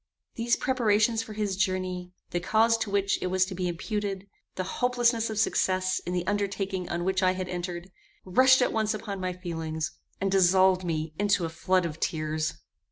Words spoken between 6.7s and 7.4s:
on which I